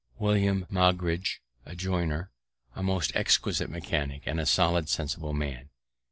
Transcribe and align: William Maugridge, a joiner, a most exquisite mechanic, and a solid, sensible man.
William 0.17 0.65
Maugridge, 0.71 1.41
a 1.63 1.75
joiner, 1.75 2.31
a 2.75 2.81
most 2.81 3.11
exquisite 3.15 3.69
mechanic, 3.69 4.23
and 4.25 4.39
a 4.39 4.47
solid, 4.47 4.89
sensible 4.89 5.31
man. 5.31 5.69